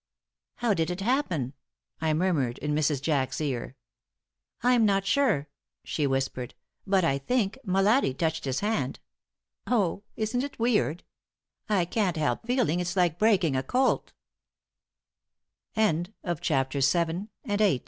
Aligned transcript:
"How 0.55 0.73
did 0.73 0.89
it 0.89 1.01
happen?" 1.01 1.53
I 2.01 2.11
murmured 2.15 2.57
in 2.57 2.73
Mrs. 2.73 3.03
Jack's 3.03 3.39
ear. 3.39 3.75
"I'm 4.63 4.83
not 4.83 5.05
sure," 5.05 5.47
she 5.83 6.07
whispered, 6.07 6.55
"but 6.87 7.03
I 7.03 7.19
think 7.19 7.59
Molatti 7.63 8.15
touched 8.17 8.45
his 8.45 8.61
hand. 8.61 8.99
Oh, 9.67 10.01
isn't 10.15 10.43
it 10.43 10.57
weird? 10.57 11.03
I 11.69 11.85
can't 11.85 12.17
help 12.17 12.47
feeling 12.47 12.79
it's 12.79 12.95
like 12.95 13.19
breaking 13.19 13.55
a 13.55 13.61
colt." 13.61 14.11
*CHAPTER 15.75 15.89
IX.* 16.79 16.95
*AN 16.95 17.29
UNRECORDED 17.45 17.61
OPUS. 17.61 17.79